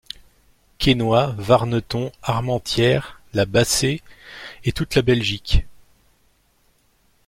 Quesnoy, 0.79 1.35
Warneton, 1.37 2.11
Armentières, 2.23 3.21
La 3.33 3.45
Bassée 3.45 4.01
et 4.63 4.71
toute 4.71 4.95
la 4.95 5.03
Belgique. 5.03 5.63